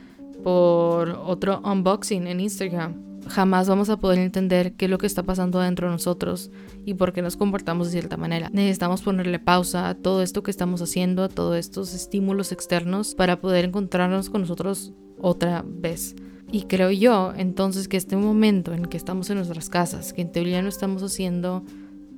por 0.43 1.11
otro 1.11 1.61
unboxing 1.65 2.27
en 2.27 2.41
Instagram. 2.41 2.95
Jamás 3.29 3.69
vamos 3.69 3.89
a 3.89 3.97
poder 3.97 4.19
entender 4.19 4.75
qué 4.75 4.85
es 4.85 4.91
lo 4.91 4.99
que 4.99 5.07
está 5.07 5.23
pasando 5.23 5.59
dentro 5.61 5.87
de 5.87 5.93
nosotros 5.93 6.51
y 6.85 6.95
por 6.95 7.13
qué 7.13 7.23
nos 7.23 7.37
comportamos 7.37 7.87
de 7.87 7.93
cierta 7.93 8.17
manera. 8.17 8.51
Necesitamos 8.53 9.03
ponerle 9.03 9.39
pausa 9.39 9.89
a 9.89 9.95
todo 9.95 10.23
esto 10.23 10.43
que 10.43 10.51
estamos 10.51 10.83
haciendo, 10.83 11.25
a 11.25 11.29
todos 11.29 11.57
estos 11.57 11.95
estímulos 11.95 12.53
externos 12.53 13.15
para 13.15 13.41
poder 13.41 13.65
encontrarnos 13.65 14.29
con 14.29 14.43
nosotros 14.43 14.93
otra 15.19 15.65
vez. 15.67 16.15
Y 16.53 16.65
creo 16.65 16.91
yo 16.91 17.33
entonces 17.37 17.89
que 17.89 17.97
este 17.97 18.17
momento 18.17 18.75
en 18.75 18.87
que 18.87 18.97
estamos 18.97 19.31
en 19.31 19.37
nuestras 19.37 19.71
casas, 19.71 20.13
que 20.13 20.23
en 20.23 20.31
teoría 20.31 20.63
no 20.63 20.69
estamos 20.69 21.03
haciendo 21.03 21.65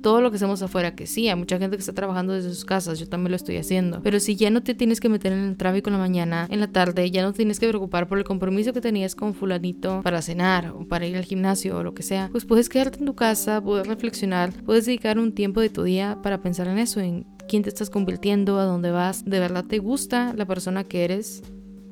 todo 0.01 0.21
lo 0.21 0.29
que 0.29 0.37
hacemos 0.37 0.61
afuera, 0.61 0.95
que 0.95 1.07
sí, 1.07 1.27
hay 1.29 1.35
mucha 1.35 1.57
gente 1.57 1.77
que 1.77 1.81
está 1.81 1.93
trabajando 1.93 2.33
desde 2.33 2.49
sus 2.49 2.65
casas, 2.65 2.99
yo 2.99 3.07
también 3.07 3.31
lo 3.31 3.35
estoy 3.35 3.57
haciendo, 3.57 4.01
pero 4.01 4.19
si 4.19 4.35
ya 4.35 4.49
no 4.49 4.63
te 4.63 4.73
tienes 4.73 4.99
que 4.99 5.09
meter 5.09 5.33
en 5.33 5.39
el 5.39 5.57
tráfico 5.57 5.89
en 5.89 5.93
la 5.93 5.99
mañana, 5.99 6.47
en 6.49 6.59
la 6.59 6.67
tarde, 6.67 7.09
ya 7.11 7.23
no 7.23 7.33
tienes 7.33 7.59
que 7.59 7.67
preocupar 7.67 8.07
por 8.07 8.17
el 8.17 8.23
compromiso 8.23 8.73
que 8.73 8.81
tenías 8.81 9.15
con 9.15 9.33
fulanito 9.33 10.01
para 10.03 10.21
cenar 10.21 10.69
o 10.69 10.87
para 10.87 11.05
ir 11.05 11.17
al 11.17 11.25
gimnasio 11.25 11.77
o 11.77 11.83
lo 11.83 11.93
que 11.93 12.03
sea, 12.03 12.29
pues 12.31 12.45
puedes 12.45 12.69
quedarte 12.69 12.99
en 12.99 13.05
tu 13.05 13.15
casa, 13.15 13.61
puedes 13.61 13.87
reflexionar, 13.87 14.53
puedes 14.63 14.85
dedicar 14.85 15.19
un 15.19 15.33
tiempo 15.33 15.61
de 15.61 15.69
tu 15.69 15.83
día 15.83 16.19
para 16.21 16.41
pensar 16.41 16.67
en 16.67 16.77
eso, 16.77 16.99
en 16.99 17.25
quién 17.47 17.63
te 17.63 17.69
estás 17.69 17.89
convirtiendo, 17.89 18.59
a 18.59 18.65
dónde 18.65 18.91
vas, 18.91 19.25
de 19.25 19.39
verdad 19.39 19.65
te 19.65 19.79
gusta 19.79 20.33
la 20.35 20.45
persona 20.45 20.83
que 20.83 21.03
eres 21.03 21.43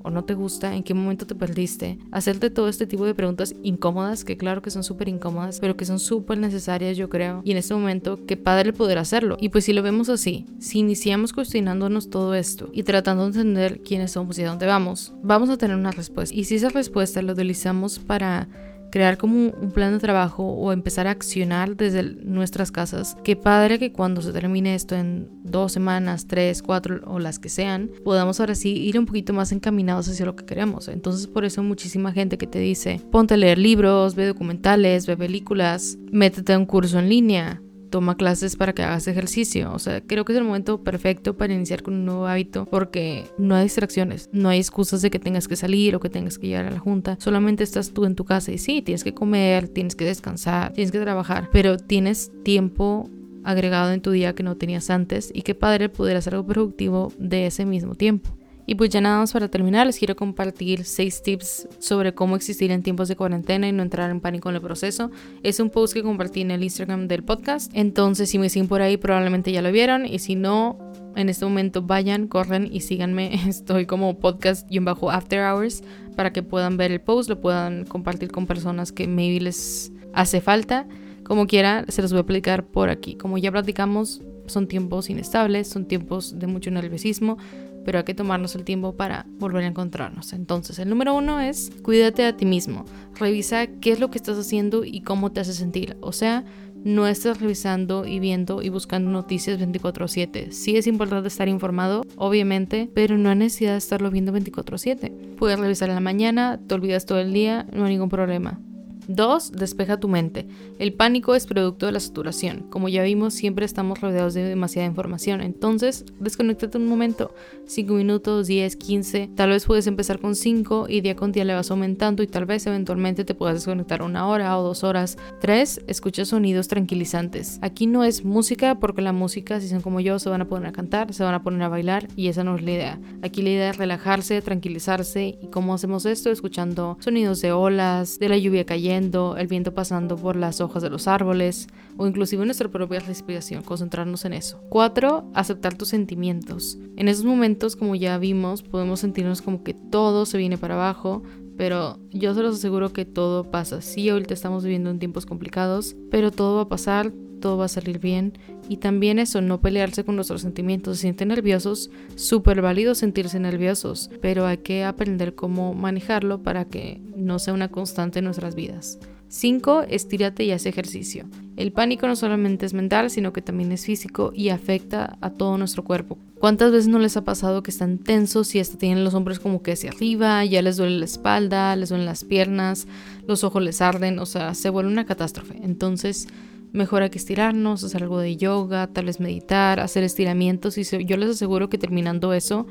o 0.06 0.12
no 0.12 0.24
te 0.24 0.36
gusta, 0.36 0.76
en 0.76 0.84
qué 0.84 0.94
momento 0.94 1.26
te 1.26 1.36
perdiste, 1.36 1.98
hacerte 2.12 2.50
todo 2.50 2.70
este 2.70 2.86
tipo 2.86 3.06
de 3.06 3.16
preguntas 3.16 3.56
incómodas, 3.64 4.24
que 4.24 4.38
claro 4.38 4.62
que 4.62 4.70
son 4.70 4.84
súper 4.84 5.10
incómodas, 5.10 5.60
pero 5.60 5.76
que 5.76 5.86
son 5.86 6.00
súper 6.00 6.38
necesarias 6.38 6.96
yo 6.96 7.10
creo, 7.10 7.42
y 7.44 7.52
en 7.52 7.58
este 7.58 7.74
momento 7.74 8.26
qué 8.26 8.38
padre 8.38 8.72
poder 8.72 9.00
hacerlo. 9.00 9.38
Y 9.40 9.50
pues 9.50 9.66
si 9.66 9.74
lo 9.74 9.82
vemos 9.82 10.10
así, 10.10 10.46
si 10.60 10.80
iniciamos 10.80 11.34
cuestionándonos 11.34 12.10
todo 12.10 12.36
esto 12.36 12.70
y 12.72 12.84
tratando 12.84 13.24
de 13.24 13.30
entender 13.30 13.82
quiénes 13.82 14.12
somos 14.12 14.38
y 14.38 14.44
a 14.44 14.50
dónde 14.50 14.68
vamos, 14.68 15.14
vamos 15.24 15.50
a 15.50 15.58
tener 15.58 15.76
una 15.76 15.92
respuesta. 15.92 16.36
Y 16.36 16.44
si 16.44 16.56
esa 16.56 16.70
respuesta 16.70 17.22
la 17.22 17.34
utilizamos 17.34 18.00
para 18.00 18.48
crear 18.96 19.18
como 19.18 19.50
un 19.50 19.72
plan 19.72 19.92
de 19.92 20.00
trabajo 20.00 20.46
o 20.46 20.72
empezar 20.72 21.06
a 21.06 21.12
accionar 21.12 21.76
desde 21.76 22.02
nuestras 22.02 22.72
casas. 22.72 23.18
Qué 23.26 23.36
padre 23.36 23.78
que 23.78 23.92
cuando 23.92 24.22
se 24.22 24.32
termine 24.32 24.74
esto 24.74 24.96
en 24.96 25.28
dos 25.44 25.74
semanas, 25.74 26.28
tres, 26.28 26.62
cuatro 26.62 27.02
o 27.06 27.20
las 27.20 27.38
que 27.38 27.50
sean, 27.50 27.92
podamos 28.06 28.40
ahora 28.40 28.56
sí 28.56 28.72
ir 28.72 28.98
un 28.98 29.06
poquito 29.06 29.34
más 29.34 29.52
encaminados 29.52 30.08
hacia 30.08 30.26
lo 30.26 30.38
que 30.38 30.46
queremos. 30.46 30.88
Entonces 30.88 31.28
por 31.28 31.44
eso 31.44 31.62
muchísima 31.62 32.14
gente 32.14 32.38
que 32.38 32.48
te 32.48 32.60
dice, 32.60 33.02
ponte 33.12 33.34
a 33.34 33.38
leer 33.38 33.58
libros, 33.58 34.16
ve 34.16 34.28
documentales, 34.28 35.08
ve 35.08 35.18
películas, 35.18 35.98
métete 36.14 36.54
a 36.54 36.58
un 36.58 36.66
curso 36.66 36.98
en 36.98 37.10
línea, 37.10 37.62
toma 37.96 38.18
clases 38.18 38.58
para 38.58 38.74
que 38.74 38.84
hagas 38.84 39.08
ejercicio. 39.08 39.72
O 39.72 39.80
sea, 39.80 40.02
creo 40.02 40.26
que 40.26 40.34
es 40.34 40.38
el 40.38 40.44
momento 40.44 40.84
perfecto 40.84 41.38
para 41.38 41.54
iniciar 41.54 41.82
con 41.82 41.94
un 41.94 42.04
nuevo 42.04 42.28
hábito 42.28 42.66
porque 42.66 43.24
no 43.38 43.56
hay 43.56 43.64
distracciones, 43.64 44.30
no 44.34 44.50
hay 44.50 44.60
excusas 44.60 45.02
de 45.02 45.10
que 45.10 45.18
tengas 45.18 45.48
que 45.48 45.56
salir 45.56 45.96
o 45.96 46.02
que 46.02 46.10
tengas 46.10 46.38
que 46.38 46.48
llegar 46.48 46.66
a 46.66 46.72
la 46.72 46.80
junta. 46.80 47.16
Solamente 47.22 47.64
estás 47.64 47.94
tú 47.94 48.04
en 48.04 48.16
tu 48.16 48.26
casa 48.26 48.52
y 48.52 48.58
sí, 48.58 48.82
tienes 48.82 49.06
que 49.06 49.14
comer, 49.14 49.70
tienes 49.70 49.96
que 49.96 50.04
descansar, 50.04 50.74
tienes 50.74 50.92
que 50.92 51.00
trabajar, 51.00 51.48
pero 51.54 51.78
tienes 51.78 52.34
tiempo 52.44 53.10
agregado 53.46 53.94
en 53.94 54.02
tu 54.02 54.12
día 54.12 54.36
que 54.36 54.44
no 54.44 54.58
tenías 54.58 54.90
antes 54.90 55.32
y 55.34 55.44
qué 55.44 55.56
padre 55.56 55.88
poder 55.88 56.18
hacer 56.18 56.34
algo 56.34 56.48
productivo 56.48 57.14
de 57.18 57.46
ese 57.46 57.66
mismo 57.66 57.96
tiempo. 57.96 58.30
Y 58.66 58.76
pues 58.76 58.90
ya 58.90 59.02
nada 59.02 59.20
más 59.20 59.34
para 59.34 59.48
terminar, 59.48 59.86
les 59.86 59.98
quiero 59.98 60.16
compartir 60.16 60.86
6 60.86 61.24
tips 61.24 61.68
sobre 61.80 62.14
cómo 62.14 62.36
existir 62.36 62.72
en 62.72 62.82
tiempos 62.82 63.08
de 63.08 63.16
cuarentena 63.16 63.68
y 63.68 63.72
no 63.72 63.84
entrar 63.84 64.10
en 64.10 64.22
pánico 64.22 64.50
en 64.50 64.56
el 64.56 64.62
proceso. 64.62 65.12
Es 65.44 65.60
un 65.60 65.70
post 65.70 65.94
que 65.94 66.04
compartí 66.04 66.42
en 66.42 66.52
el 66.52 66.64
Instagram 66.64 67.08
del 67.08 67.24
podcast, 67.24 67.72
entonces 67.76 68.30
si 68.30 68.40
me 68.40 68.50
siguen 68.50 68.68
por 68.68 68.82
ahí 68.82 68.98
probablemente 68.98 69.52
ya 69.52 69.62
lo 69.62 69.72
vieron 69.72 70.06
y 70.06 70.20
si 70.20 70.36
no, 70.36 70.80
en 71.16 71.30
este 71.30 71.46
momento 71.46 71.82
vayan, 71.82 72.28
corren 72.28 72.68
y 72.72 72.82
síganme. 72.82 73.34
Estoy 73.48 73.86
como 73.86 74.20
podcast 74.20 74.70
y 74.72 74.80
un 74.80 74.86
bajo 74.86 75.12
after 75.12 75.42
hours 75.42 75.84
para 76.16 76.34
que 76.34 76.44
puedan 76.44 76.78
ver 76.78 76.92
el 76.92 77.02
post, 77.02 77.30
lo 77.30 77.40
puedan 77.40 77.86
compartir 77.86 78.32
con 78.32 78.48
personas 78.48 78.92
que 78.92 79.08
maybe 79.08 79.40
les 79.42 79.92
hace 80.14 80.42
falta. 80.42 80.88
Como 81.24 81.48
quiera, 81.48 81.86
se 81.88 82.02
los 82.02 82.12
voy 82.12 82.20
a 82.20 82.22
explicar 82.22 82.66
por 82.66 82.90
aquí. 82.90 83.16
Como 83.16 83.38
ya 83.38 83.52
platicamos, 83.52 84.22
son 84.48 84.68
tiempos 84.68 85.10
inestables, 85.10 85.68
son 85.68 85.86
tiempos 85.86 86.38
de 86.40 86.48
mucho 86.48 86.72
nerviosismo, 86.72 87.38
pero 87.84 88.00
hay 88.00 88.04
que 88.04 88.14
tomarnos 88.14 88.56
el 88.56 88.64
tiempo 88.64 88.96
para 88.96 89.26
volver 89.40 89.64
a 89.64 89.68
encontrarnos. 89.68 90.34
Entonces, 90.34 90.80
el 90.80 90.90
número 90.90 91.14
uno 91.14 91.40
es 91.40 91.72
cuídate 91.84 92.26
a 92.26 92.36
ti 92.36 92.46
mismo. 92.46 92.86
Revisa 93.20 93.68
qué 93.68 93.92
es 93.92 94.00
lo 94.00 94.10
que 94.10 94.18
estás 94.18 94.38
haciendo 94.38 94.84
y 94.84 95.02
cómo 95.02 95.32
te 95.32 95.40
hace 95.40 95.54
sentir. 95.54 95.96
O 96.02 96.12
sea, 96.12 96.44
no 96.84 97.08
estás 97.08 97.42
revisando 97.42 98.06
y 98.06 98.20
viendo 98.20 98.62
y 98.62 98.70
buscando 98.70 99.10
noticias 99.10 99.60
24/7. 99.60 100.52
Sí 100.52 100.78
es 100.78 100.88
importante 100.88 101.28
estar 101.28 101.48
informado, 101.48 102.04
obviamente, 102.16 102.90
pero 102.94 103.18
no 103.18 103.30
hay 103.30 103.38
necesidad 103.38 103.72
de 103.72 103.80
estarlo 103.80 104.12
viendo 104.12 104.32
24/7. 104.32 105.12
Puedes 105.38 105.60
revisar 105.60 105.90
en 105.90 105.96
la 105.96 106.02
mañana, 106.02 106.60
te 106.68 106.76
olvidas 106.76 107.06
todo 107.06 107.20
el 107.20 107.34
día, 107.34 107.66
no 107.74 107.86
hay 107.86 107.94
ningún 107.94 108.10
problema. 108.10 108.60
2. 109.08 109.52
Despeja 109.52 110.00
tu 110.00 110.08
mente. 110.08 110.48
El 110.80 110.94
pánico 110.94 111.36
es 111.36 111.46
producto 111.46 111.86
de 111.86 111.92
la 111.92 112.00
saturación. 112.00 112.68
Como 112.70 112.90
ya 112.90 113.04
vimos, 113.04 113.34
siempre 113.34 113.66
estamos 113.66 114.02
rodeados 114.02 114.34
de 114.34 114.44
demasiada 114.44 114.88
información. 114.88 115.42
Entonces, 115.42 116.06
desconéctate 116.20 116.78
un 116.78 116.88
momento. 116.88 117.34
5 117.68 117.94
minutos, 117.94 118.48
10, 118.48 118.76
15. 118.76 119.30
Tal 119.36 119.50
vez 119.50 119.66
puedes 119.66 119.88
empezar 119.88 120.20
con 120.20 120.36
5 120.36 120.88
y 120.90 121.02
día 121.02 121.16
con 121.16 121.32
día 121.32 121.46
le 121.46 121.54
vas 121.54 121.72
aumentando 121.72 122.24
y 122.24 122.28
tal 122.28 122.46
vez 122.46 122.66
eventualmente 122.68 123.26
te 123.26 123.36
puedas 123.36 123.56
desconectar 123.56 124.02
una 124.02 124.28
hora 124.28 124.58
o 124.58 124.64
dos 124.64 124.84
horas. 124.84 125.18
3. 125.42 125.82
Escucha 125.88 126.26
sonidos 126.26 126.68
tranquilizantes. 126.68 127.60
Aquí 127.62 127.88
no 127.88 128.04
es 128.04 128.24
música 128.24 128.80
porque 128.80 129.02
la 129.02 129.14
música, 129.14 129.60
si 129.60 129.68
son 129.68 129.82
como 129.82 130.00
yo, 130.00 130.20
se 130.20 130.30
van 130.30 130.42
a 130.42 130.48
poner 130.48 130.70
a 130.70 130.72
cantar, 130.72 131.14
se 131.14 131.24
van 131.24 131.34
a 131.34 131.44
poner 131.44 131.62
a 131.64 131.70
bailar 131.70 132.08
y 132.16 132.28
esa 132.28 132.44
no 132.44 132.56
es 132.56 132.64
la 132.64 132.72
idea. 132.72 133.00
Aquí 133.22 133.42
la 133.42 133.50
idea 133.50 133.70
es 133.72 133.78
relajarse, 133.78 134.42
tranquilizarse 134.42 135.38
y 135.42 135.48
cómo 135.48 135.74
hacemos 135.74 136.06
esto 136.06 136.32
escuchando 136.32 136.98
sonidos 137.00 137.42
de 137.42 137.52
olas, 137.52 138.20
de 138.20 138.30
la 138.30 138.38
lluvia 138.38 138.66
cayendo 138.66 138.95
el 138.98 139.48
viento 139.48 139.74
pasando 139.74 140.16
por 140.16 140.36
las 140.36 140.62
hojas 140.62 140.84
de 140.84 140.90
los 140.90 141.08
árboles 141.08 141.68
o 141.98 142.08
inclusive 142.08 142.46
nuestra 142.46 142.70
propia 142.70 143.00
respiración, 143.00 143.64
concentrarnos 143.64 144.26
en 144.26 144.34
eso. 144.34 144.62
4. 144.70 145.32
Aceptar 145.34 145.76
tus 145.76 145.90
sentimientos. 145.90 146.78
En 146.98 147.08
esos 147.08 147.26
momentos, 147.26 147.76
como 147.76 147.96
ya 147.96 148.18
vimos, 148.18 148.64
podemos 148.64 149.00
sentirnos 149.00 149.42
como 149.42 149.64
que 149.64 149.74
todo 149.74 150.26
se 150.26 150.38
viene 150.38 150.58
para 150.58 150.76
abajo, 150.76 151.24
pero 151.58 152.00
yo 152.12 152.34
se 152.34 152.42
los 152.42 152.56
aseguro 152.58 152.92
que 152.92 153.06
todo 153.06 153.50
pasa. 153.50 153.82
Sí, 153.82 154.10
ahorita 154.10 154.34
estamos 154.34 154.64
viviendo 154.64 154.90
en 154.90 155.00
tiempos 155.00 155.26
complicados, 155.26 155.96
pero 156.12 156.32
todo 156.32 156.58
va 156.58 156.64
a 156.64 156.70
pasar, 156.70 157.12
todo 157.40 157.58
va 157.58 157.66
a 157.66 157.70
salir 157.70 158.00
bien. 158.00 158.34
Y 158.68 158.78
también 158.78 159.20
eso, 159.20 159.42
no 159.42 159.62
pelearse 159.62 160.04
con 160.04 160.16
nuestros 160.16 160.42
sentimientos. 160.42 160.98
Se 160.98 161.02
sienten 161.04 161.30
nerviosos, 161.30 161.92
súper 162.16 162.62
válido 162.62 162.96
sentirse 162.96 163.40
nerviosos, 163.40 164.10
pero 164.22 164.46
hay 164.46 164.58
que 164.58 164.84
aprender 164.84 165.36
cómo 165.36 165.74
manejarlo 165.74 166.42
para 166.42 166.66
que 166.66 167.02
no 167.26 167.40
sea 167.40 167.54
una 167.54 167.70
constante 167.70 168.20
en 168.20 168.26
nuestras 168.26 168.56
vidas. 168.56 169.00
5. 169.28 169.84
Estírate 169.90 170.44
y 170.44 170.52
haz 170.52 170.66
ejercicio. 170.66 171.26
El 171.58 171.72
pánico 171.72 172.08
no 172.08 172.16
solamente 172.16 172.66
es 172.66 172.74
mental, 172.74 173.10
sino 173.10 173.34
que 173.34 173.42
también 173.42 173.72
es 173.72 173.86
físico 173.86 174.32
y 174.34 174.50
afecta 174.50 175.18
a 175.20 175.32
todo 175.32 175.58
nuestro 175.58 175.84
cuerpo. 175.84 176.18
¿Cuántas 176.40 176.72
veces 176.72 176.88
no 176.88 177.00
les 177.00 177.18
ha 177.18 177.24
pasado 177.24 177.64
que 177.64 177.72
están 177.72 177.98
tensos 177.98 178.54
y 178.56 178.60
hasta 178.60 178.78
tienen 178.78 179.04
los 179.04 179.14
hombros 179.14 179.40
como 179.40 179.64
que 179.64 179.72
hacia 179.72 179.90
arriba, 179.90 180.46
ya 180.46 180.62
les 180.62 180.78
duele 180.78 181.00
la 181.00 181.06
espalda, 181.06 181.76
les 181.76 181.90
duelen 181.90 182.06
las 182.06 182.24
piernas, 182.24 182.88
los 183.28 183.44
ojos 183.44 183.64
les 183.64 183.82
arden, 183.82 184.20
o 184.20 184.26
sea, 184.26 184.54
se 184.54 184.70
vuelve 184.70 184.92
una 184.92 185.06
catástrofe? 185.06 185.58
Entonces, 185.64 186.28
mejor 186.72 187.02
hay 187.02 187.10
que 187.10 187.18
estirarnos, 187.18 187.84
hacer 187.84 188.04
algo 188.04 188.20
de 188.20 188.38
yoga, 188.38 188.88
tal 188.88 189.06
vez 189.06 189.20
meditar, 189.20 189.80
hacer 189.80 190.04
estiramientos 190.04 190.78
y 190.78 190.84
yo 191.06 191.18
les 191.18 191.30
aseguro 191.30 191.70
que 191.70 191.78
terminando 191.78 192.34
eso 192.34 192.68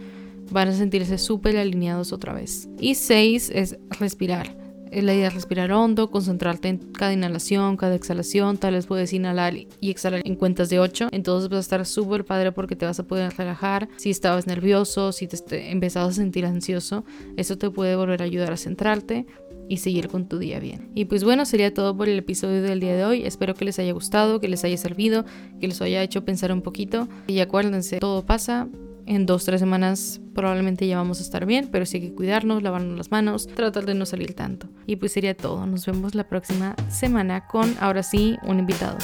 van 0.50 0.68
a 0.68 0.72
sentirse 0.72 1.18
súper 1.18 1.56
alineados 1.56 2.12
otra 2.12 2.32
vez. 2.32 2.68
Y 2.78 2.94
seis 2.94 3.50
es 3.54 3.78
respirar. 3.98 4.64
La 4.92 5.12
idea 5.12 5.26
es 5.26 5.34
respirar 5.34 5.72
hondo, 5.72 6.10
concentrarte 6.10 6.68
en 6.68 6.78
cada 6.78 7.12
inhalación, 7.12 7.76
cada 7.76 7.96
exhalación. 7.96 8.58
Tal 8.58 8.74
vez 8.74 8.86
puedes 8.86 9.12
inhalar 9.12 9.54
y 9.54 9.90
exhalar 9.90 10.22
en 10.24 10.36
cuentas 10.36 10.70
de 10.70 10.78
8. 10.78 11.08
Entonces 11.10 11.48
vas 11.48 11.58
a 11.58 11.60
estar 11.60 11.86
súper 11.86 12.24
padre 12.24 12.52
porque 12.52 12.76
te 12.76 12.86
vas 12.86 13.00
a 13.00 13.02
poder 13.02 13.32
relajar. 13.36 13.88
Si 13.96 14.10
estabas 14.10 14.46
nervioso, 14.46 15.10
si 15.10 15.26
te 15.26 15.72
empezabas 15.72 16.10
a 16.10 16.16
sentir 16.22 16.46
ansioso, 16.46 17.04
eso 17.36 17.58
te 17.58 17.70
puede 17.70 17.96
volver 17.96 18.22
a 18.22 18.24
ayudar 18.24 18.52
a 18.52 18.56
centrarte 18.56 19.26
y 19.68 19.78
seguir 19.78 20.08
con 20.08 20.28
tu 20.28 20.38
día 20.38 20.60
bien. 20.60 20.90
Y 20.94 21.06
pues 21.06 21.24
bueno, 21.24 21.44
sería 21.44 21.72
todo 21.74 21.96
por 21.96 22.08
el 22.08 22.18
episodio 22.18 22.62
del 22.62 22.78
día 22.78 22.94
de 22.94 23.04
hoy. 23.04 23.24
Espero 23.24 23.54
que 23.54 23.64
les 23.64 23.78
haya 23.78 23.92
gustado, 23.92 24.40
que 24.40 24.48
les 24.48 24.62
haya 24.64 24.76
servido, 24.76 25.24
que 25.60 25.66
les 25.66 25.80
haya 25.82 26.02
hecho 26.02 26.24
pensar 26.24 26.52
un 26.52 26.62
poquito. 26.62 27.08
Y 27.26 27.40
acuérdense, 27.40 27.98
todo 27.98 28.24
pasa. 28.24 28.68
En 29.06 29.26
dos, 29.26 29.44
tres 29.44 29.60
semanas 29.60 30.20
probablemente 30.34 30.86
ya 30.86 30.96
vamos 30.96 31.20
a 31.20 31.22
estar 31.22 31.46
bien, 31.46 31.68
pero 31.70 31.86
sí 31.86 31.98
hay 31.98 32.08
que 32.08 32.14
cuidarnos, 32.14 32.62
lavarnos 32.62 32.96
las 32.96 33.10
manos, 33.10 33.46
tratar 33.46 33.86
de 33.86 33.94
no 33.94 34.06
salir 34.06 34.34
tanto. 34.34 34.68
Y 34.86 34.96
pues 34.96 35.12
sería 35.12 35.36
todo. 35.36 35.66
Nos 35.66 35.86
vemos 35.86 36.14
la 36.14 36.28
próxima 36.28 36.74
semana 36.88 37.46
con, 37.46 37.74
ahora 37.80 38.02
sí, 38.02 38.36
un 38.44 38.58
invitado. 38.58 38.98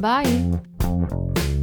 Bye. 0.00 1.55